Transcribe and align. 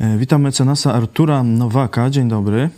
E, 0.00 0.18
witam 0.18 0.42
mecenasa 0.42 0.92
Artura 0.94 1.42
Nowaka. 1.42 2.10
Dzień 2.10 2.28
dobry. 2.28 2.68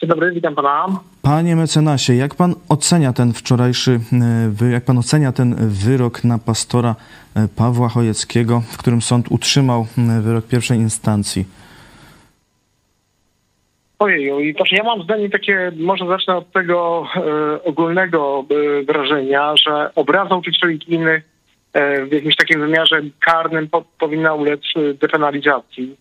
Dzień 0.00 0.08
dobry, 0.10 0.32
witam 0.32 0.54
pana. 0.54 1.00
Panie 1.22 1.56
mecenasie, 1.56 2.14
jak 2.14 2.34
pan 2.34 2.54
ocenia 2.68 3.12
ten 3.12 3.32
wczorajszy, 3.32 4.00
e, 4.62 4.70
jak 4.70 4.84
pan 4.84 4.98
ocenia 4.98 5.32
ten 5.32 5.54
wyrok 5.68 6.24
na 6.24 6.38
pastora 6.38 6.94
e, 7.36 7.48
Pawła 7.56 7.88
Chojeckiego, 7.88 8.60
w 8.60 8.76
którym 8.76 9.02
sąd 9.02 9.26
utrzymał 9.30 9.86
wyrok 10.22 10.46
pierwszej 10.46 10.78
instancji? 10.78 11.44
Ojeju, 13.98 14.40
i 14.40 14.54
to 14.54 14.64
ja 14.70 14.84
mam 14.84 15.02
zdanie 15.02 15.30
takie, 15.30 15.72
może 15.76 16.06
zacznę 16.06 16.36
od 16.36 16.52
tego 16.52 17.06
e, 17.16 17.64
ogólnego 17.64 18.44
e, 18.50 18.82
wrażenia, 18.84 19.54
że 19.56 19.94
obraza 19.94 20.36
uczuć 20.36 20.58
religijnych 20.62 21.32
w 22.08 22.12
jakimś 22.12 22.36
takim 22.36 22.60
wymiarze 22.60 23.00
karnym 23.20 23.68
po, 23.68 23.84
powinna 23.98 24.34
ulec 24.34 24.60
depenalizacji. 24.94 25.96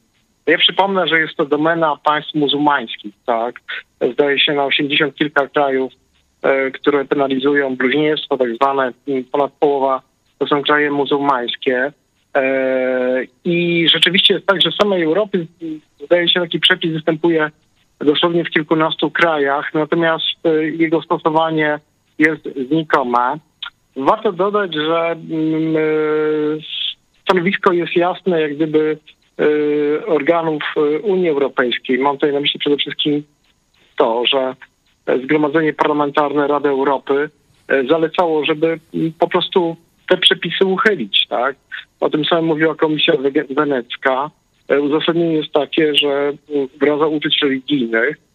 Ja 0.48 0.58
przypomnę, 0.58 1.08
że 1.08 1.20
jest 1.20 1.36
to 1.36 1.46
domena 1.46 1.98
państw 2.04 2.36
muzułmańskich, 2.36 3.14
tak? 3.26 3.60
Zdaje 4.14 4.40
się 4.40 4.54
na 4.54 4.66
80 4.66 5.16
kilka 5.16 5.48
krajów, 5.48 5.94
e, 6.42 6.72
które 6.72 7.06
penalizują 7.06 7.76
bluźnierstwo, 7.76 8.38
tak 8.38 8.56
zwane, 8.56 8.94
ponad 9.32 9.52
połowa 9.60 10.02
to 10.42 10.48
są 10.48 10.62
kraje 10.62 10.92
muzułmańskie. 10.92 11.92
E, 12.36 13.24
I 13.46 13.88
rzeczywiście 13.90 14.34
jest 14.34 14.46
tak, 14.46 14.62
że 14.62 14.72
w 14.72 14.76
samej 14.76 15.04
Europie 15.04 15.46
zdaje 16.06 16.30
się 16.30 16.40
taki 16.40 16.60
przepis 16.60 16.94
występuje 16.94 17.52
dosłownie 18.00 18.44
w 18.44 18.50
kilkunastu 18.50 19.12
krajach, 19.12 19.74
natomiast 19.74 20.46
e, 20.46 20.64
jego 20.64 21.02
stosowanie 21.02 21.80
jest 22.20 22.50
znikome. 22.70 23.40
Warto 23.96 24.32
dodać, 24.32 24.76
że 24.76 25.12
mm, 25.12 25.76
e, 25.76 25.80
stanowisko 27.22 27.74
jest 27.74 27.96
jasne, 27.96 28.42
jak 28.42 28.56
gdyby 28.56 28.98
e, 29.40 30.06
organów 30.06 30.64
Unii 31.04 31.30
Europejskiej. 31.30 32.00
Mam 32.00 32.16
tutaj 32.16 32.34
na 32.34 32.40
myśli 32.40 32.60
przede 32.60 32.78
wszystkim 32.78 33.24
to, 33.96 34.24
że 34.26 34.56
Zgromadzenie 35.24 35.74
Parlamentarne 35.74 36.48
Rady 36.48 36.70
Europy 36.70 37.30
zalecało, 37.90 38.46
żeby 38.46 38.80
po 39.20 39.28
prostu 39.28 39.76
te 40.10 40.18
przepisy 40.18 40.66
uchylić. 40.66 41.28
Tak? 41.30 41.56
O 42.00 42.10
tym 42.10 42.26
samym 42.26 42.46
mówiła 42.46 42.76
Komisja 42.76 43.14
Wenecka. 43.50 44.32
E, 44.68 44.82
uzasadnienie 44.82 45.36
jest 45.36 45.52
takie, 45.52 45.96
że 45.96 46.34
obraza 46.76 47.08
uczuć 47.08 47.40
religijnych 47.42 48.18
e, 48.18 48.31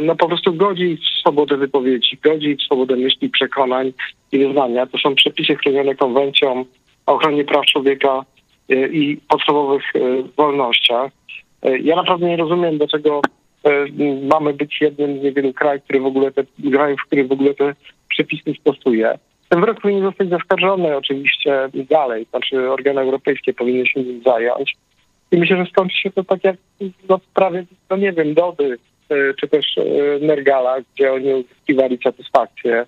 no 0.00 0.16
po 0.16 0.28
prostu 0.28 0.54
godzi 0.54 0.96
w 0.96 1.20
swobodę 1.20 1.56
wypowiedzi, 1.56 2.18
godzi 2.24 2.56
w 2.56 2.62
swobodę 2.62 2.96
myśli, 2.96 3.30
przekonań 3.30 3.92
i 4.32 4.38
wyznania. 4.38 4.86
To 4.86 4.98
są 4.98 5.14
przepisy 5.14 5.56
chronione 5.56 5.94
konwencją 5.94 6.64
o 7.06 7.14
ochronie 7.14 7.44
praw 7.44 7.66
człowieka 7.66 8.24
e, 8.68 8.88
i 8.88 9.16
podstawowych 9.16 9.82
wolnościach. 10.36 11.12
Ja 11.82 11.96
naprawdę 11.96 12.28
nie 12.28 12.36
rozumiem, 12.36 12.78
dlaczego 12.78 13.20
mamy 14.22 14.54
być 14.54 14.80
jednym 14.80 15.20
z 15.20 15.22
niewielu 15.22 15.52
krajów, 15.52 15.84
który 15.84 16.00
w 16.00 16.06
ogóle 16.06 16.32
te 16.32 16.44
krajów, 16.72 17.00
który 17.06 17.24
w 17.24 17.32
ogóle 17.32 17.54
te 17.54 17.74
przepisy 18.08 18.54
stosuje. 18.60 19.18
Ten 19.48 19.60
wyrok 19.60 19.80
powinien 19.80 20.02
zostać 20.02 20.28
zaskarżony 20.28 20.96
oczywiście 20.96 21.68
dalej, 21.74 22.26
znaczy 22.30 22.70
organy 22.70 23.00
europejskie 23.00 23.52
powinny 23.52 23.86
się 23.86 24.02
nim 24.02 24.22
zająć. 24.24 24.76
I 25.32 25.36
myślę, 25.36 25.56
że 25.56 25.70
skończy 25.70 25.98
się 25.98 26.10
to 26.10 26.24
tak 26.24 26.44
jak 26.44 26.56
no, 27.08 27.18
w 27.18 27.24
sprawie, 27.24 27.64
no 27.90 27.96
nie 27.96 28.12
wiem, 28.12 28.34
Dody 28.34 28.64
e, 28.64 28.91
czy 29.40 29.48
też 29.48 29.78
e, 29.78 29.84
Nergala, 30.20 30.76
gdzie 30.94 31.12
oni 31.12 31.34
uzyskiwali 31.34 31.98
satysfakcję, 32.04 32.86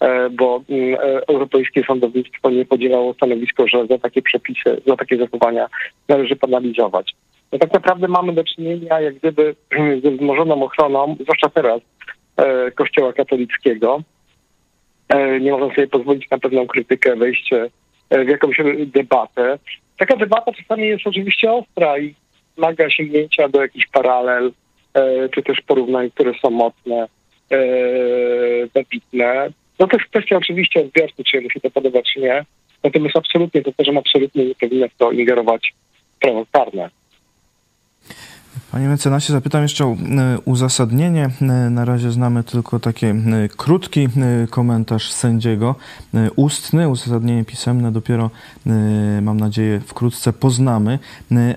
e, 0.00 0.30
bo 0.30 0.62
mm, 0.68 0.96
europejskie 1.28 1.84
sądownictwo 1.84 2.50
nie 2.50 2.64
podzielało 2.64 3.14
stanowisko, 3.14 3.68
że 3.68 3.86
za 3.86 3.98
takie 3.98 4.22
przepisy, 4.22 4.80
za 4.86 4.96
takie 4.96 5.16
zachowania 5.16 5.68
należy 6.08 6.36
penalizować. 6.36 7.14
No 7.52 7.58
tak 7.58 7.72
naprawdę 7.72 8.08
mamy 8.08 8.32
do 8.32 8.44
czynienia 8.44 9.00
jak 9.00 9.14
gdyby 9.14 9.54
ze 10.04 10.10
wzmożoną 10.10 10.62
ochroną, 10.62 11.16
zwłaszcza 11.20 11.48
teraz, 11.48 11.80
Kościoła 12.74 13.12
katolickiego. 13.12 14.02
Nie 15.40 15.52
można 15.52 15.74
sobie 15.74 15.86
pozwolić 15.86 16.30
na 16.30 16.38
pewną 16.38 16.66
krytykę, 16.66 17.16
wejście 17.16 17.70
w 18.10 18.28
jakąś 18.28 18.56
debatę. 18.86 19.58
Taka 19.98 20.16
debata 20.16 20.52
czasami 20.52 20.88
jest 20.88 21.06
oczywiście 21.06 21.52
ostra 21.52 21.98
i 21.98 22.14
wymaga 22.56 22.90
sięgnięcia 22.90 23.48
do 23.48 23.62
jakichś 23.62 23.86
paralel, 23.86 24.52
czy 25.34 25.42
też 25.42 25.60
porównań, 25.66 26.10
które 26.10 26.32
są 26.42 26.50
mocne, 26.50 27.08
e, 27.50 27.58
wybitne. 28.74 29.48
No 29.78 29.86
to 29.86 29.96
jest 29.96 30.10
kwestia 30.10 30.36
oczywiście 30.36 30.80
odbiorcy, 30.80 31.24
czy 31.24 31.40
mu 31.40 31.50
się 31.50 31.60
to 31.60 31.70
podoba, 31.70 32.02
czy 32.02 32.20
nie. 32.20 32.44
Natomiast 32.84 33.16
absolutnie, 33.16 33.62
to 33.62 33.72
też 33.72 33.88
absolutnie 33.88 34.44
nie 34.44 34.54
powinno 34.54 34.88
w 34.88 34.94
to 34.96 35.12
ingerować 35.12 35.74
prawo 36.20 36.46
karne. 36.52 36.90
Panie 38.72 38.88
mecenasie, 38.88 39.32
zapytam 39.32 39.62
jeszcze 39.62 39.86
o 39.86 39.92
e, 39.92 39.96
uzasadnienie. 40.44 41.30
E, 41.40 41.44
na 41.70 41.84
razie 41.84 42.10
znamy 42.10 42.44
tylko 42.44 42.80
taki 42.80 43.06
e, 43.06 43.14
krótki 43.56 44.08
komentarz 44.50 45.12
sędziego, 45.12 45.74
ustny, 46.36 46.88
uzasadnienie 46.88 47.44
pisemne 47.44 47.92
dopiero, 47.92 48.30
mam 49.22 49.40
nadzieję, 49.40 49.80
wkrótce 49.86 50.32
poznamy, 50.32 50.98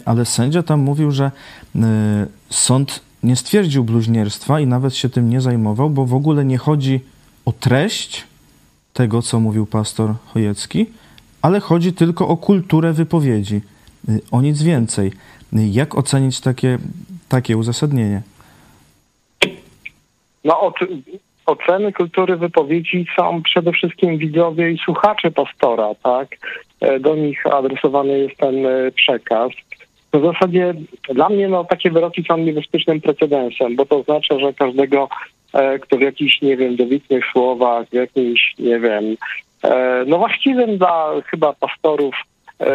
ale 0.06 0.26
sędzia 0.26 0.64
tam 0.64 0.80
mówił, 0.80 1.12
że 1.12 1.32
sąd 2.50 3.02
nie 3.24 3.36
stwierdził 3.36 3.84
bluźnierstwa 3.84 4.60
i 4.60 4.68
nawet 4.68 4.96
się 4.96 5.10
tym 5.10 5.30
nie 5.30 5.42
zajmował, 5.42 5.90
bo 5.90 6.06
w 6.06 6.14
ogóle 6.14 6.46
nie 6.46 6.58
chodzi 6.58 7.00
o 7.46 7.52
treść 7.52 8.28
tego, 8.94 9.22
co 9.22 9.40
mówił 9.40 9.66
pastor 9.66 10.14
Chojecki, 10.26 10.86
ale 11.42 11.60
chodzi 11.60 11.94
tylko 11.94 12.28
o 12.28 12.38
kulturę 12.38 12.94
wypowiedzi, 12.94 13.62
o 14.32 14.42
nic 14.42 14.64
więcej. 14.64 15.12
Jak 15.54 15.98
ocenić 15.98 16.42
takie, 16.42 16.78
takie 17.30 17.58
uzasadnienie? 17.58 18.22
No, 20.44 20.74
oceny 21.46 21.94
kultury 21.94 22.38
wypowiedzi 22.38 23.06
są 23.16 23.44
przede 23.44 23.72
wszystkim 23.72 24.18
widzowie 24.18 24.72
i 24.72 24.78
słuchacze 24.78 25.32
pastora, 25.32 25.90
tak? 26.04 26.38
E, 26.82 27.00
do 27.00 27.16
nich 27.16 27.48
adresowany 27.48 28.20
jest 28.20 28.38
ten 28.38 28.66
e, 28.66 28.92
przekaz. 30.12 30.22
W 30.22 30.34
zasadzie 30.34 30.74
dla 31.14 31.30
mnie 31.30 31.48
no, 31.48 31.64
takie 31.64 31.92
wyroki 31.92 32.24
są 32.28 32.38
niebezpiecznym 32.38 33.02
precedensem, 33.02 33.76
bo 33.76 33.86
to 33.86 33.98
oznacza, 33.98 34.40
że 34.40 34.54
każdego, 34.54 35.10
e, 35.54 35.80
kto 35.80 35.98
w 35.98 36.02
jakichś, 36.02 36.42
nie 36.42 36.58
wiem, 36.58 36.76
dobitnych 36.76 37.26
słowach, 37.32 37.88
w 37.90 37.94
jakimś, 37.94 38.54
nie 38.60 38.80
wiem, 38.80 39.16
no 40.08 40.18
właściwym 40.18 40.78
dla 40.78 41.12
chyba 41.26 41.54
pastorów 41.54 42.16
e, 42.60 42.66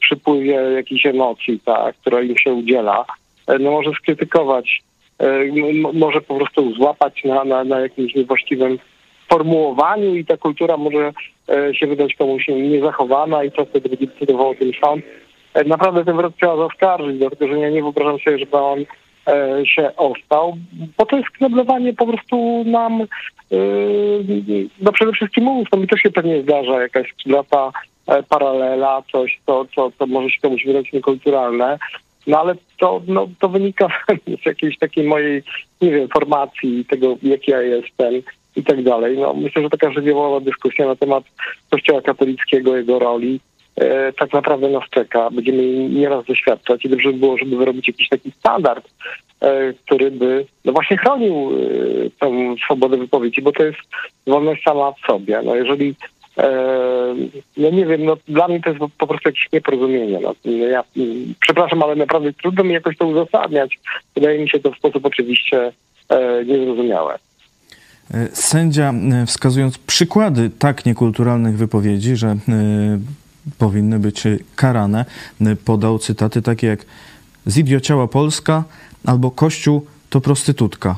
przypływie 0.00 0.52
jakichś 0.52 1.06
emocji, 1.06 1.60
tak, 1.64 1.96
która 1.96 2.22
im 2.22 2.38
się 2.38 2.52
udziela, 2.52 3.04
e, 3.46 3.58
no 3.58 3.70
może 3.70 3.90
skrytykować, 3.90 4.82
e, 5.18 5.44
może 5.92 6.20
po 6.20 6.34
prostu 6.34 6.74
złapać 6.74 7.24
na, 7.24 7.44
na, 7.44 7.64
na 7.64 7.80
jakimś 7.80 8.14
niewłaściwym 8.14 8.78
formułowaniu 9.28 10.14
i 10.14 10.24
ta 10.24 10.36
kultura 10.36 10.76
może 10.76 11.12
e, 11.48 11.74
się 11.74 11.86
wydać 11.86 12.14
komuś 12.14 12.48
niezachowana 12.48 13.44
i 13.44 13.50
co 13.50 13.64
wtedy 13.64 13.88
będzie 13.88 14.06
decydował 14.06 14.48
o 14.48 14.54
tym 14.54 14.72
sąd. 14.80 15.04
E, 15.54 15.64
naprawdę 15.64 16.04
ten 16.04 16.16
wyrok 16.16 16.36
trzeba 16.36 16.56
zaskarżyć, 16.56 17.18
dlatego 17.18 17.48
że 17.48 17.58
ja 17.58 17.70
nie 17.70 17.82
wyobrażam 17.82 18.18
sobie, 18.18 18.38
żeby 18.38 18.56
on 18.56 18.78
e, 19.26 19.66
się 19.66 19.96
ostał, 19.96 20.56
bo 20.98 21.06
to 21.06 21.16
jest 21.16 21.30
kneblowanie 21.30 21.92
po 21.92 22.06
prostu 22.06 22.64
nam, 22.66 23.06
no 24.80 24.92
przede 24.92 25.12
wszystkim 25.12 25.44
mów, 25.44 25.70
to 25.70 25.76
mi 25.76 25.88
też 25.88 26.00
się 26.00 26.10
pewnie 26.10 26.42
zdarza 26.42 26.82
jakaś 26.82 27.14
lata 27.26 27.72
E, 28.10 28.22
paralela, 28.22 29.02
coś, 29.12 29.40
co, 29.46 29.66
co, 29.74 29.92
co 29.98 30.06
może 30.06 30.30
się 30.30 30.40
komuś 30.40 30.64
wydać 30.66 30.92
niekulturalne. 30.92 31.78
No 32.26 32.40
ale 32.40 32.54
to, 32.78 33.02
no, 33.06 33.28
to 33.38 33.48
wynika 33.48 33.88
z 34.42 34.46
jakiejś 34.46 34.78
takiej 34.78 35.04
mojej, 35.04 35.42
nie 35.80 35.90
wiem, 35.90 36.08
formacji, 36.08 36.84
tego, 36.84 37.16
jaki 37.22 37.50
ja 37.50 37.62
jestem 37.62 38.14
i 38.56 38.64
tak 38.64 38.82
dalej. 38.82 39.18
No, 39.18 39.34
myślę, 39.34 39.62
że 39.62 39.70
taka 39.70 39.92
żywiołowa 39.92 40.40
dyskusja 40.40 40.86
na 40.86 40.96
temat 40.96 41.24
Kościoła 41.70 42.02
katolickiego, 42.02 42.76
jego 42.76 42.98
roli, 42.98 43.40
e, 43.40 43.49
tak 44.18 44.32
naprawdę 44.32 44.68
nas 44.68 44.84
czeka. 44.90 45.30
Będziemy 45.30 45.88
nieraz 45.88 46.24
doświadczać 46.24 46.84
i 46.84 46.88
dobrze 46.88 47.12
by 47.12 47.18
było, 47.18 47.38
żeby 47.38 47.56
wyrobić 47.56 47.88
jakiś 47.88 48.08
taki 48.08 48.30
standard, 48.30 48.88
e, 49.40 49.72
który 49.72 50.10
by 50.10 50.46
no 50.64 50.72
właśnie 50.72 50.96
chronił 50.96 51.34
e, 51.34 52.10
tę 52.20 52.54
swobodę 52.64 52.96
wypowiedzi, 52.96 53.42
bo 53.42 53.52
to 53.52 53.64
jest 53.64 53.78
wolność 54.26 54.62
sama 54.62 54.92
w 54.92 55.06
sobie. 55.06 55.42
No 55.44 55.56
jeżeli 55.56 55.94
no 57.56 57.70
nie 57.70 57.86
wiem, 57.86 58.04
no 58.04 58.16
dla 58.28 58.48
mnie 58.48 58.60
to 58.60 58.70
jest 58.70 58.82
po 58.98 59.06
prostu 59.06 59.28
jakieś 59.28 59.48
nieporozumienie. 59.52 60.18
No, 60.22 60.34
ja, 60.44 60.84
przepraszam, 61.40 61.82
ale 61.82 61.96
naprawdę 61.96 62.32
trudno 62.32 62.64
mi 62.64 62.72
jakoś 62.72 62.96
to 62.96 63.06
uzasadniać. 63.06 63.78
Wydaje 64.14 64.38
mi 64.38 64.48
się 64.48 64.60
to 64.60 64.72
w 64.72 64.76
sposób 64.76 65.06
oczywiście 65.06 65.72
e, 66.08 66.44
niezrozumiałe. 66.44 67.18
E, 68.14 68.28
sędzia, 68.32 68.92
e, 69.22 69.26
wskazując 69.26 69.78
przykłady 69.78 70.50
tak 70.58 70.86
niekulturalnych 70.86 71.56
wypowiedzi, 71.56 72.16
że 72.16 72.36
powinny 73.58 73.98
być 73.98 74.24
karane, 74.56 75.04
podał 75.64 75.98
cytaty 75.98 76.42
takie 76.42 76.66
jak 76.66 76.86
zidiociała 77.46 78.08
Polska 78.08 78.64
albo 79.04 79.30
Kościół 79.30 79.86
to 80.10 80.20
prostytutka. 80.20 80.96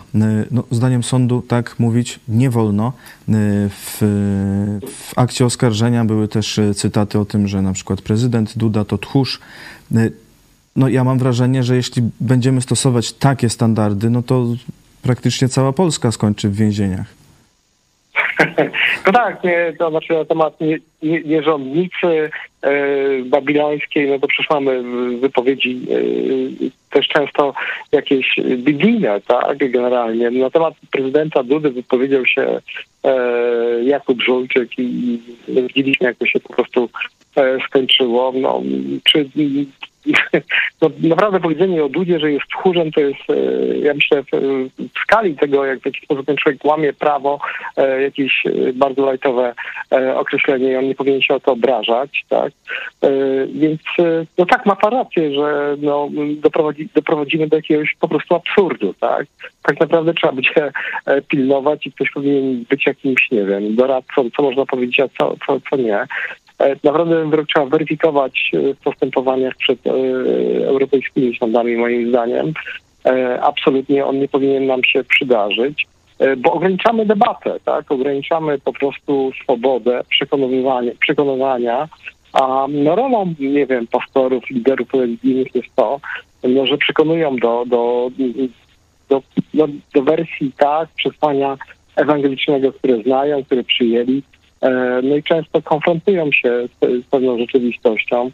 No, 0.51 0.65
zdaniem 0.71 1.03
sądu 1.03 1.43
tak 1.49 1.79
mówić 1.79 2.21
nie 2.29 2.51
wolno. 2.51 2.93
W, 3.29 3.97
w, 4.87 5.13
akcie 5.17 5.47
oskarżenia 5.47 6.05
były 6.05 6.29
też 6.29 6.59
y, 6.59 6.75
cytaty 6.75 7.19
o 7.19 7.25
tym, 7.25 7.49
że 7.49 7.63
na 7.63 7.73
przykład 7.73 8.03
prezydent 8.03 8.59
Duda 8.59 8.85
to 8.85 8.99
tchórz. 8.99 9.41
no 10.77 10.89
ja 10.89 11.05
mam 11.05 11.19
wrażenie, 11.19 11.63
że 11.63 11.77
jeśli 11.77 12.03
będziemy 12.21 12.61
stosować 12.63 13.13
takie 13.13 13.49
standardy, 13.49 14.11
no 14.11 14.23
to 14.23 14.47
praktycznie 15.03 15.49
cała 15.49 15.73
Polska 15.73 16.13
skończy 16.13 16.49
w 16.49 16.57
więzieniach. 16.57 17.22
No 19.07 19.13
tak, 19.13 19.45
nie, 19.45 19.73
to 19.79 19.91
znaczy 19.91 20.13
na 20.15 20.25
temat 20.25 20.61
nie, 20.61 20.79
nie, 21.03 21.21
nierządnicy 21.23 22.31
e, 22.63 22.73
babilońskiej, 23.25 24.11
no 24.11 24.19
to 24.19 24.27
przecież 24.27 24.51
mamy 24.51 24.83
wypowiedzi 25.19 25.81
e, 25.91 26.71
też 26.91 27.09
często 27.09 27.55
jakieś 27.93 28.37
biblijne, 28.57 29.21
tak, 29.21 29.71
generalnie. 29.71 30.31
Na 30.31 30.51
temat 30.51 30.75
prezydenta 30.91 31.43
Dudy 31.43 31.71
wypowiedział 31.71 32.27
się 32.27 32.61
e, 33.05 33.15
Jakub 33.85 34.23
Żulczyk 34.23 34.79
i 34.79 35.19
widzieliśmy, 35.49 36.07
jak 36.07 36.17
to 36.17 36.27
się 36.27 36.41
po 36.41 36.53
prostu 36.53 36.89
e, 37.37 37.59
skończyło. 37.69 38.33
No, 38.35 38.63
czy 39.05 39.29
no, 40.83 40.91
naprawdę 41.15 41.41
powiedzenie 41.41 41.85
o 41.85 41.89
Dudzie, 41.89 42.21
że 42.21 42.33
jest 42.33 42.47
tchórzem, 42.47 42.93
to 42.93 43.01
jest, 43.01 43.31
e, 43.31 43.79
ja 43.79 43.95
myślę, 43.95 44.23
w 44.23 44.99
skali 45.03 45.37
tego, 45.37 45.65
jak 45.65 45.81
w 45.81 45.87
jaki 45.87 46.05
sposób 46.05 46.27
ten 46.27 46.37
człowiek 46.37 46.65
łamie 46.65 46.93
prawo, 46.93 47.41
e, 47.77 48.03
jakieś 48.03 48.47
e, 48.47 48.73
bardzo 48.73 49.07
lajtowe 49.07 49.55
określenie 50.15 50.73
i 50.73 50.77
on 50.77 50.85
nie 50.85 50.95
powinien 50.95 51.23
się 51.23 51.35
o 51.35 51.41
to 51.41 51.53
obrażać, 51.53 52.25
tak? 52.29 52.53
Więc 53.55 53.81
no 54.39 54.47
tak, 54.47 54.67
ma 54.67 54.77
pan 54.77 54.93
rację, 54.93 55.35
że 55.35 55.77
no, 55.79 56.09
doprowadzi, 56.43 56.89
doprowadzimy 56.95 57.49
do 57.49 57.57
jakiegoś 57.57 57.97
po 58.01 58.09
prostu 58.09 58.35
absurdu, 58.35 58.95
tak? 59.01 59.27
Tak 59.63 59.81
naprawdę 59.81 60.15
trzeba 60.15 60.33
będzie 60.33 60.73
pilnować 61.29 61.87
i 61.87 61.93
ktoś 61.93 62.11
powinien 62.11 62.65
być 62.71 62.87
jakimś, 62.87 63.31
nie 63.31 63.45
wiem, 63.45 63.77
doradcą, 63.77 64.31
co 64.37 64.43
można 64.43 64.67
powiedzieć, 64.67 65.01
a 65.01 65.09
co, 65.19 65.37
co, 65.47 65.61
co 65.71 65.77
nie. 65.77 66.07
E, 66.63 66.77
naprawdę 66.85 67.31
wyrok 67.31 67.47
trzeba 67.49 67.67
weryfikować 67.67 68.51
e, 68.55 68.75
w 68.75 68.79
postępowaniach 68.79 69.57
przed 69.57 69.87
e, 69.87 69.91
europejskimi 70.67 71.39
sądami, 71.39 71.77
moim 71.77 72.09
zdaniem. 72.09 72.53
Absolutnie 73.43 74.07
on 74.07 74.19
nie 74.19 74.29
powinien 74.29 74.67
nam 74.67 74.85
się 74.85 75.05
przydarzyć, 75.05 75.87
bo 76.37 76.53
ograniczamy 76.53 77.07
debatę, 77.07 77.61
tak? 77.65 77.93
Ograniczamy 77.93 78.59
po 78.59 78.73
prostu 78.73 79.33
swobodę 79.43 80.03
przekonywania, 80.09 80.93
przekonywania 81.01 81.89
a 82.33 82.67
no 82.69 82.97
rolą, 82.97 83.35
nie 83.39 83.67
wiem, 83.67 83.87
pastorów, 83.87 84.51
liderów 84.51 84.95
religijnych 84.95 85.55
jest 85.55 85.69
to, 85.77 86.01
no, 86.43 86.67
że 86.67 86.79
przekonują 86.79 87.37
do, 87.37 87.65
do, 87.67 88.11
do, 89.09 89.23
do, 89.55 89.69
do 89.95 90.03
wersji 90.03 90.53
tak, 90.57 90.89
przesłania 90.97 91.57
ewangelicznego, 91.97 92.73
które 92.73 93.03
znają, 93.03 93.45
które 93.45 93.65
przyjęli, 93.65 94.23
E, 94.23 94.42
no 95.03 95.17
i 95.17 95.23
często 95.23 95.63
konfrontują 95.63 96.33
się 96.33 96.69
z, 96.81 97.07
pewną 97.11 97.39
rzeczywistością, 97.39 98.31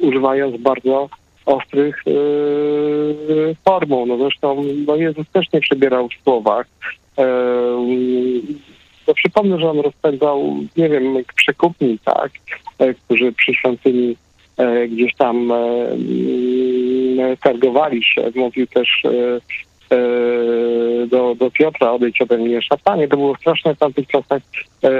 używając 0.00 0.56
bardzo 0.56 1.08
ostrych 1.46 2.02
yy. 2.06 3.56
No 4.06 4.18
zresztą 4.18 4.64
no 4.86 4.96
Jezus 4.96 5.30
też 5.32 5.52
nie 5.52 5.60
przebierał 5.60 6.08
w 6.08 6.22
słowach. 6.24 6.66
Yy, 7.18 7.24
no 9.08 9.14
przypomnę, 9.14 9.60
że 9.60 9.70
on 9.70 9.80
rozpędzał, 9.80 10.56
nie 10.76 10.88
wiem, 10.88 11.16
przekupni, 11.36 11.98
tak, 12.04 12.30
yy, 12.80 12.94
którzy 12.94 13.32
przy 13.32 13.54
świątyni 13.54 14.16
gdzieś 14.88 15.14
tam 15.14 15.52
targowali 17.42 18.04
się. 18.04 18.30
Mówił 18.34 18.66
też 18.66 19.02
E, 19.04 19.40
do, 21.06 21.34
do 21.34 21.50
Piotra 21.50 21.92
odejdź 21.92 22.20
ode 22.20 22.38
mnie 22.38 22.62
szatanie. 22.62 23.08
To 23.08 23.16
było 23.16 23.36
straszne 23.36 23.74
w 23.74 23.78
tamtych 23.78 24.06
czasach 24.06 24.42
e, 24.84 24.90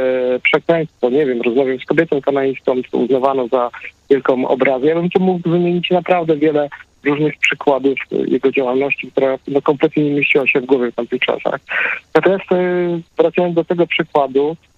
przekleństwo. 0.43 1.11
Nie 1.11 1.27
wiem, 1.27 1.43
rozmawiam 1.43 1.79
z 1.79 1.85
kobietą 1.85 2.21
kanańską, 2.21 2.75
to 2.91 2.99
uznawano 2.99 3.49
za 3.49 3.71
wielką 4.11 4.49
obrazę. 4.49 4.87
Ja 4.87 4.95
bym 4.95 5.11
tu 5.11 5.21
mógł 5.21 5.51
wymienić 5.51 5.91
naprawdę 5.91 6.37
wiele 6.37 6.69
różnych 7.05 7.39
przykładów 7.39 7.99
jego 8.11 8.53
działalności, 8.53 9.11
która 9.11 9.39
no, 9.49 9.63
kompletnie 9.63 10.05
nie 10.05 10.11
mieściła 10.11 10.47
się 10.47 10.61
w 10.61 10.67
głowie 10.67 10.93
w 10.93 10.95
tamtych 10.95 11.21
czasach. 11.21 11.61
Natomiast 12.15 12.53
e, 12.53 13.01
wracając 13.19 13.55
do 13.55 13.65
tego 13.65 13.87
przykładu, 13.87 14.57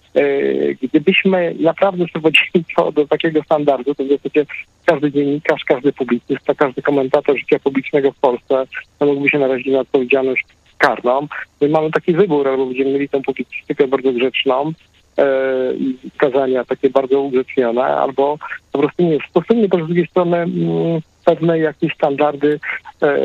gdybyśmy 0.81 1.55
naprawdę 1.59 2.05
sprowadzili 2.07 2.65
to 2.75 2.91
do 2.91 3.07
takiego 3.07 3.43
standardu, 3.43 3.95
to 3.95 4.03
w 4.03 4.07
zasadzie 4.07 4.45
każdy 4.85 5.11
dziennikarz, 5.11 5.63
każdy 5.65 5.93
publicysta, 5.93 6.55
każdy 6.55 6.81
komentator 6.81 7.37
życia 7.37 7.59
publicznego 7.59 8.11
w 8.11 8.19
Polsce 8.19 8.65
mógłby 9.01 9.29
się 9.29 9.39
narazić 9.39 9.67
na 9.67 9.79
odpowiedzialność 9.79 10.45
karną. 10.77 11.27
My 11.61 11.69
mamy 11.69 11.91
taki 11.91 12.13
wybór, 12.13 12.47
albo 12.47 12.65
będziemy 12.65 12.91
mieli 12.91 13.09
tą 13.09 13.21
publicystykę 13.21 13.87
bardzo 13.87 14.13
grzeczną, 14.13 14.71
e, 15.17 15.73
i 15.73 15.97
kazania 16.17 16.65
takie 16.65 16.89
bardzo 16.89 17.21
ugrzecznione, 17.21 17.83
albo 17.83 18.37
po 18.71 18.79
prostu 18.79 19.03
nie. 19.03 19.17
Stosujmy 19.29 19.69
też 19.69 19.83
z 19.83 19.85
drugiej 19.85 20.07
strony 20.07 20.37
mm, 20.37 21.01
pewne 21.25 21.59
jakieś 21.59 21.93
standardy 21.93 22.59
e, 23.01 23.17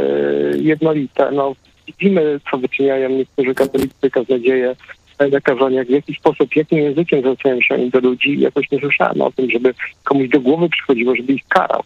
jednolite. 0.59 1.31
No, 1.31 1.55
widzimy, 1.87 2.41
co 2.51 2.59
wyczyniają 2.59 3.09
niektórzy 3.09 3.55
katolicy, 3.55 4.11
kaznodzieje 4.11 4.77
na 5.33 5.41
kazaniach, 5.41 5.87
w 5.87 5.91
jaki 5.91 6.15
sposób, 6.15 6.57
jakim 6.57 6.79
językiem 6.79 7.21
zwracają 7.21 7.61
się 7.61 7.91
do 7.91 8.01
ludzi. 8.01 8.41
Jakoś 8.41 8.71
nie 8.71 8.79
słyszałem 8.79 9.21
o 9.21 9.33
tym, 9.33 9.51
żeby 9.51 9.75
komuś 10.05 10.29
do 10.29 10.41
głowy 10.41 10.69
przychodziło, 10.69 11.17
żeby 11.17 11.33
ich 11.33 11.49
karał. 11.49 11.83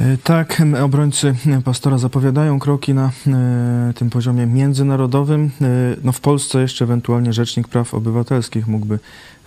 E, 0.00 0.16
tak, 0.24 0.62
obrońcy 0.84 1.34
pastora 1.64 1.98
zapowiadają 1.98 2.58
kroki 2.58 2.94
na 2.94 3.10
e, 3.26 3.92
tym 3.94 4.10
poziomie 4.10 4.46
międzynarodowym. 4.46 5.50
E, 5.60 5.66
no 6.04 6.12
w 6.12 6.20
Polsce 6.20 6.60
jeszcze 6.60 6.84
ewentualnie 6.84 7.32
Rzecznik 7.32 7.68
Praw 7.68 7.94
Obywatelskich 7.94 8.66
mógłby 8.66 8.98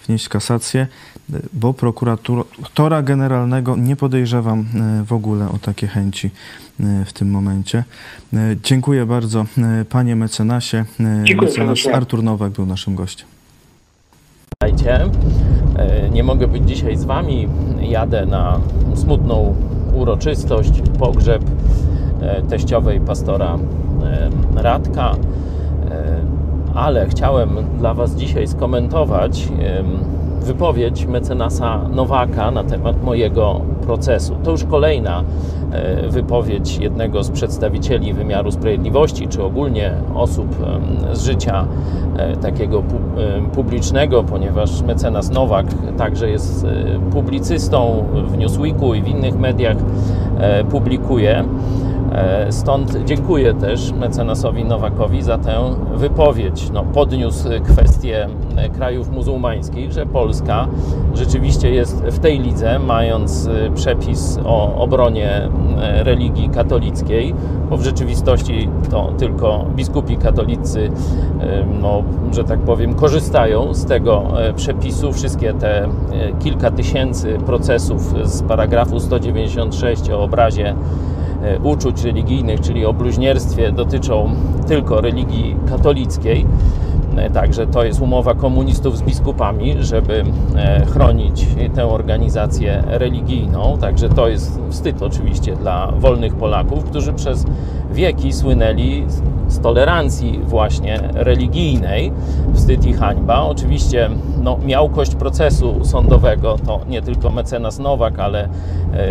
wnieść 0.08 0.30
kasację, 0.30 0.88
bo 1.54 1.74
prokuratora 1.74 3.02
generalnego 3.02 3.76
nie 3.76 3.96
podejrzewam 3.96 4.66
w 5.06 5.14
ogóle 5.14 5.50
o 5.50 5.58
takie 5.58 5.88
chęci 5.88 6.30
w 7.06 7.14
tym 7.14 7.32
momencie. 7.32 7.84
Dziękuję 8.64 9.06
bardzo 9.06 9.46
panie 9.90 10.16
mecenasie. 10.16 10.86
Dziękuję 11.24 11.50
Mecenas 11.50 11.88
Artur 11.94 12.24
Nowak 12.24 12.52
był 12.52 12.66
naszym 12.66 12.96
gościem. 12.96 13.28
Witajcie. 14.64 15.10
Nie 16.12 16.24
mogę 16.24 16.48
być 16.48 16.68
dzisiaj 16.68 16.98
z 16.98 17.04
wami. 17.04 17.48
Jadę 17.82 18.26
na 18.26 18.60
smutną 18.96 19.56
uroczystość, 19.94 20.72
pogrzeb 21.00 21.44
e, 22.22 22.42
teściowej 22.42 23.00
pastora 23.00 23.58
e, 24.04 24.30
Radka, 24.62 25.12
e, 25.12 25.18
ale 26.76 27.08
chciałem 27.08 27.50
dla 27.78 27.94
Was 27.94 28.16
dzisiaj 28.16 28.48
skomentować 28.48 29.48
wypowiedź 30.42 31.06
mecenasa 31.06 31.80
Nowaka 31.94 32.52
na 32.52 32.64
temat 32.64 33.04
mojego 33.04 33.62
procesu. 33.86 34.36
To 34.44 34.52
już 34.52 34.64
kolejna 34.64 35.24
wypowiedź 36.10 36.78
jednego 36.78 37.24
z 37.24 37.32
przedstawicieli 37.32 38.14
wymiaru 38.14 38.52
sprawiedliwości, 38.52 39.28
czy 39.28 39.44
ogólnie 39.44 39.94
osób 40.16 40.56
z 41.14 41.26
życia 41.26 41.66
takiego 42.42 42.84
publicznego, 43.54 44.24
ponieważ 44.24 44.82
mecenas 44.82 45.32
Nowak 45.32 45.66
także 45.98 46.30
jest 46.30 46.68
publicystą 47.12 48.06
w 48.28 48.38
Newsweeku 48.38 48.94
i 48.94 49.02
w 49.02 49.08
innych 49.08 49.40
mediach 49.40 49.78
publikuje. 50.72 51.44
E, 52.12 52.52
stąd 52.52 52.98
dziękuję 53.06 53.54
też 53.54 53.92
mecenasowi 53.92 54.66
Nowakowi 54.66 55.22
za 55.22 55.38
tę 55.38 55.76
wypowiedź. 55.96 56.70
No, 56.74 56.84
podniósł 56.84 57.50
kwestię 57.64 58.28
e, 58.56 58.70
krajów 58.70 59.12
muzułmańskich, 59.12 59.92
że 59.92 60.06
Polska 60.06 60.68
rzeczywiście 61.14 61.72
jest 61.72 62.04
w 62.04 62.20
tej 62.20 62.40
lidze, 62.40 62.80
mając 62.80 63.48
e, 63.48 63.72
przepis 63.76 64.40
o 64.46 64.76
obronie 64.76 65.50
religii 66.04 66.50
katolickiej, 66.50 67.34
bo 67.70 67.78
w 67.78 67.84
rzeczywistości 67.84 68.70
to 68.92 69.12
tylko 69.18 69.66
biskupi 69.76 70.18
katolicy, 70.18 70.92
no, 71.82 72.04
że 72.32 72.44
tak 72.44 72.60
powiem, 72.60 72.94
korzystają 72.94 73.74
z 73.74 73.86
tego 73.86 74.24
przepisu. 74.56 75.14
Wszystkie 75.14 75.54
te 75.54 75.90
kilka 76.40 76.72
tysięcy 76.72 77.38
procesów 77.46 78.14
z 78.24 78.42
paragrafu 78.44 79.00
196 79.00 80.10
o 80.10 80.24
obrazie 80.24 80.76
uczuć 81.64 82.04
religijnych, 82.04 82.62
czyli 82.62 82.86
o 82.86 82.94
bluźnierstwie, 82.94 83.72
dotyczą 83.72 84.30
tylko 84.68 85.02
religii 85.02 85.56
katolickiej. 85.70 86.46
E, 87.18 87.30
także 87.30 87.68
to 87.68 87.84
jest 87.84 88.02
umowa 88.02 88.34
komunistów 88.34 88.98
z 88.98 89.02
biskupami, 89.02 89.76
żeby 89.80 90.24
e, 90.56 90.86
chronić 90.86 91.48
tę 91.76 91.88
organizację 91.88 92.84
religijną. 92.88 93.78
Także 93.82 94.10
to 94.10 94.28
jest 94.28 94.60
wstyd 94.70 95.02
oczywiście 95.02 95.56
dla 95.56 95.92
wolnych 95.92 96.36
Polaków, 96.36 96.84
którzy 96.84 97.14
przez 97.14 97.46
wieki 97.92 98.34
słynęli 98.34 99.06
z 99.48 99.60
tolerancji 99.60 100.40
właśnie 100.44 101.00
religijnej. 101.14 102.12
Wstyd 102.54 102.86
i 102.86 102.94
hańba. 102.94 103.42
Oczywiście 103.42 104.10
no, 104.44 104.58
miałkość 104.66 105.16
procesu 105.16 105.86
sądowego 105.86 106.58
to 106.66 106.80
nie 106.90 107.02
tylko 107.02 107.30
mecenas 107.30 107.80
Nowak, 107.80 108.20
ale 108.20 108.50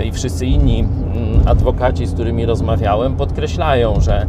i 0.05 0.13
wszyscy 0.13 0.47
inni 0.47 0.81
mm, 0.81 1.49
adwokaci, 1.49 2.07
z 2.07 2.13
którymi 2.15 2.47
rozmawiałem, 2.47 3.17
podkreślają, 3.17 4.01
że 4.01 4.27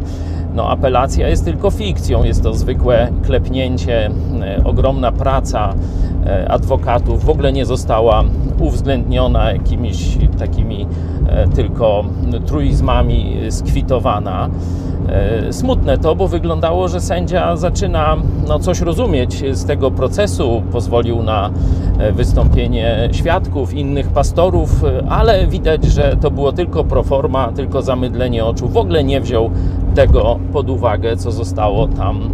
no, 0.54 0.70
apelacja 0.70 1.28
jest 1.28 1.44
tylko 1.44 1.70
fikcją, 1.70 2.24
jest 2.24 2.42
to 2.42 2.54
zwykłe 2.54 3.12
klepnięcie, 3.22 4.10
ogromna 4.64 5.12
praca 5.12 5.74
adwokatów 6.48 7.24
w 7.24 7.30
ogóle 7.30 7.52
nie 7.52 7.66
została 7.66 8.24
uwzględniona 8.60 9.52
jakimiś 9.52 10.18
takimi 10.38 10.86
tylko 11.54 12.04
truizmami 12.46 13.36
skwitowana. 13.50 14.50
E, 15.08 15.52
smutne 15.52 15.98
to, 15.98 16.14
bo 16.14 16.28
wyglądało, 16.28 16.88
że 16.88 17.00
sędzia 17.00 17.56
zaczyna 17.56 18.16
no, 18.48 18.58
coś 18.58 18.80
rozumieć 18.80 19.44
z 19.52 19.64
tego 19.64 19.90
procesu, 19.90 20.62
pozwolił 20.72 21.22
na 21.22 21.50
e, 21.98 22.12
wystąpienie 22.12 23.08
świadków, 23.12 23.74
innych 23.74 24.08
pastorów, 24.08 24.84
e, 24.84 25.08
ale 25.08 25.46
widać, 25.46 25.84
że 25.84 26.16
to 26.20 26.30
było 26.30 26.52
tylko 26.52 26.84
proforma, 26.84 27.52
tylko 27.52 27.82
zamydlenie 27.82 28.44
oczu. 28.44 28.68
W 28.68 28.76
ogóle 28.76 29.04
nie 29.04 29.20
wziął 29.20 29.50
tego 29.94 30.38
pod 30.52 30.70
uwagę, 30.70 31.16
co 31.16 31.32
zostało 31.32 31.88
tam 31.88 32.30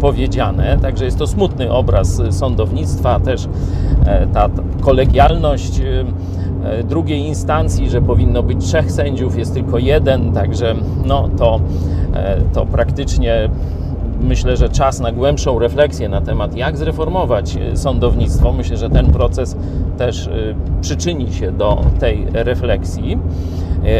powiedziane. 0.00 0.78
Także 0.82 1.04
jest 1.04 1.18
to 1.18 1.26
smutny 1.26 1.72
obraz 1.72 2.22
sądownictwa, 2.30 3.20
też 3.20 3.48
ta 4.32 4.48
kolegialność 4.80 5.80
drugiej 6.84 7.18
instancji, 7.18 7.90
że 7.90 8.02
powinno 8.02 8.42
być 8.42 8.64
trzech 8.64 8.92
sędziów, 8.92 9.38
jest 9.38 9.54
tylko 9.54 9.78
jeden, 9.78 10.32
także 10.32 10.74
no, 11.04 11.28
to 11.38 11.60
E, 12.16 12.40
to 12.52 12.66
praktycznie 12.66 13.48
myślę, 14.20 14.56
że 14.56 14.68
czas 14.68 15.00
na 15.00 15.12
głębszą 15.12 15.58
refleksję 15.58 16.08
na 16.08 16.20
temat, 16.20 16.56
jak 16.56 16.76
zreformować 16.76 17.56
e, 17.56 17.76
sądownictwo. 17.76 18.52
Myślę, 18.52 18.76
że 18.76 18.90
ten 18.90 19.06
proces 19.06 19.56
też 19.98 20.26
e, 20.26 20.30
przyczyni 20.80 21.32
się 21.32 21.52
do 21.52 21.84
tej 22.00 22.26
refleksji. 22.32 23.18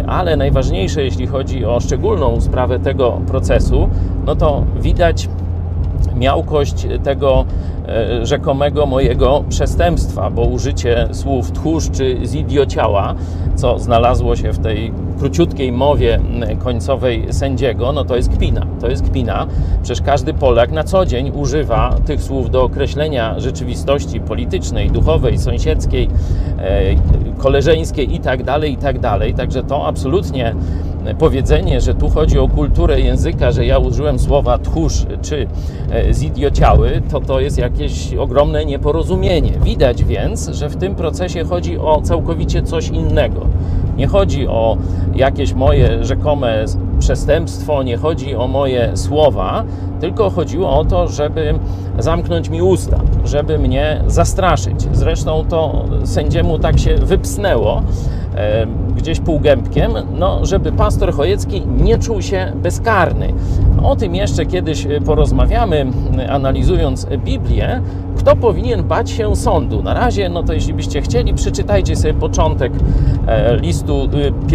Ale 0.07 0.37
najważniejsze, 0.37 1.05
jeśli 1.05 1.27
chodzi 1.27 1.65
o 1.65 1.81
szczególną 1.81 2.41
sprawę 2.41 2.79
tego 2.79 3.21
procesu, 3.27 3.89
no 4.27 4.37
to 4.37 4.65
widać 4.81 5.29
miałkość 6.17 6.87
tego 7.03 7.45
rzekomego 8.23 8.87
mojego 8.87 9.45
przestępstwa, 9.49 10.31
bo 10.31 10.43
użycie 10.43 11.09
słów 11.13 11.53
tchórz 11.53 11.91
czy 11.91 12.19
zidiociała, 12.25 13.15
co 13.55 13.79
znalazło 13.79 14.37
się 14.37 14.53
w 14.53 14.59
tej 14.59 14.93
króciutkiej 15.19 15.73
mowie 15.73 16.21
końcowej 16.59 17.33
sędziego, 17.33 17.93
no 17.93 18.05
to 18.05 18.17
jest 18.17 18.29
kpina. 18.29 18.67
To 18.81 18.89
jest 18.89 19.03
kpina. 19.03 19.47
Przecież 19.83 20.03
każdy 20.03 20.35
Polak 20.35 20.73
na 20.73 20.85
co 20.85 21.07
dzień 21.07 21.33
używa 21.35 21.95
tych 22.07 22.23
słów 22.23 22.51
do 22.51 22.63
określenia 22.63 23.41
rzeczywistości 23.41 24.21
politycznej, 24.21 24.91
duchowej, 24.91 25.39
sąsiedzkiej, 25.39 26.09
e, 27.37 27.43
koleżeńskiej 27.43 28.15
i 28.15 28.21
tak 28.21 28.43
dalej, 28.43 28.73
i 28.73 28.77
tak 28.77 28.99
dalej. 28.99 29.35
Także 29.35 29.63
to 29.63 29.87
absolutnie 29.87 30.55
powiedzenie, 31.15 31.81
że 31.81 31.95
tu 31.95 32.09
chodzi 32.09 32.39
o 32.39 32.49
kulturę 32.49 33.01
języka, 33.01 33.53
że 33.53 33.67
ja 33.67 33.79
użyłem 33.79 34.19
słowa 34.19 34.59
tchórz 34.59 35.07
czy 35.23 35.47
e, 35.91 36.15
zidiociały, 36.15 37.03
to 37.11 37.21
to 37.21 37.41
jest 37.41 37.59
jakieś 37.59 38.15
ogromne 38.15 38.65
nieporozumienie. 38.65 39.53
Widać 39.65 40.05
więc, 40.05 40.49
że 40.49 40.69
w 40.69 40.77
tym 40.77 40.95
procesie 40.95 41.45
chodzi 41.45 41.79
o 41.79 42.03
całkowicie 42.03 42.63
coś 42.63 42.89
innego. 42.89 43.47
Nie 43.97 44.07
chodzi 44.07 44.49
o 44.49 44.77
jakieś 45.15 45.53
moje 45.53 46.05
rzekome 46.05 46.65
przestępstwo, 46.99 47.83
nie 47.83 47.97
chodzi 47.97 48.37
o 48.37 48.49
moje 48.49 48.97
słowa, 48.97 49.65
tylko 50.01 50.31
chodziło 50.31 50.79
o 50.79 50.85
to, 50.85 51.09
żeby 51.09 51.55
zamknąć 51.99 52.49
mi 52.49 52.63
usta, 52.63 53.01
żeby 53.25 53.59
mnie 53.59 54.03
zastraszyć. 54.07 54.89
Zresztą 54.93 55.45
to 55.49 55.85
sędziemu 56.05 56.59
tak 56.59 56.79
się 56.79 56.95
wypsnęło, 56.95 57.83
gdzieś 58.97 59.21
półgębkiem, 59.21 59.93
no, 60.19 60.47
żeby 60.47 60.73
pastor 60.73 61.13
Chojecki 61.15 61.67
nie 61.67 61.99
czuł 61.99 62.23
się 62.23 62.53
bezkarny. 62.55 63.33
O 63.83 63.97
tym 63.97 64.15
jeszcze 64.15 64.47
kiedyś 64.47 64.87
porozmawiamy, 65.05 65.87
analizując 66.29 67.07
Biblię, 67.25 67.81
kto 68.17 68.37
powinien 68.37 68.85
bać 68.85 69.11
się 69.11 69.37
sądu. 69.37 69.83
Na 69.83 69.95
razie, 69.95 70.29
no 70.29 70.43
to 70.43 70.53
jeśli 70.53 70.75
byście 70.75 71.03
chcieli, 71.03 71.35
przeczytajcie 71.35 71.97
sobie 71.97 72.15
początek 72.15 72.73
e, 73.27 73.57
listu 73.57 74.09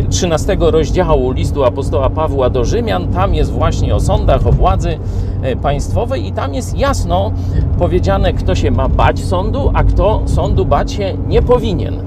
13 0.09 0.53
y, 0.53 0.71
rozdziału 0.71 1.31
listu 1.31 1.63
apostoła 1.63 2.09
Pawła 2.09 2.49
do 2.49 2.65
Rzymian. 2.65 3.07
Tam 3.07 3.35
jest 3.35 3.51
właśnie 3.51 3.95
o 3.95 3.99
sądach, 3.99 4.47
o 4.47 4.51
władzy 4.51 4.99
e, 5.41 5.55
państwowej 5.55 6.27
i 6.27 6.31
tam 6.31 6.53
jest 6.53 6.77
jasno 6.77 7.31
powiedziane, 7.79 8.33
kto 8.33 8.55
się 8.55 8.71
ma 8.71 8.89
bać 8.89 9.19
sądu, 9.19 9.71
a 9.73 9.83
kto 9.83 10.21
sądu 10.25 10.65
bać 10.65 10.91
się 10.91 11.13
nie 11.27 11.41
powinien. 11.41 12.03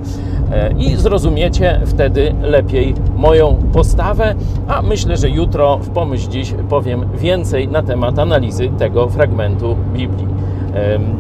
E, 0.55 0.73
i 0.79 0.97
zrozumiecie 0.97 1.81
wtedy 1.87 2.35
lepiej 2.43 2.95
moją 3.17 3.57
postawę, 3.73 4.35
a 4.69 4.83
myślę, 4.83 5.17
że 5.17 5.31
jutro 5.31 5.79
w 5.79 5.91
pomyśl 5.91 6.31
dziś 6.31 6.55
powiem 6.69 7.05
więcej 7.19 7.69
na 7.69 7.83
temat 7.83 8.19
analizy 8.19 8.69
tego 8.79 9.09
fragmentu 9.09 9.77
Biblii. 9.93 10.35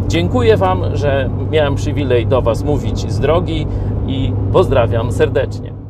Dziękuję 0.08 0.56
Wam, 0.56 0.96
że 0.96 1.30
miałem 1.50 1.74
przywilej 1.74 2.26
do 2.26 2.42
Was 2.42 2.64
mówić 2.64 3.12
z 3.12 3.20
drogi 3.20 3.66
i 4.06 4.32
pozdrawiam 4.52 5.12
serdecznie. 5.12 5.83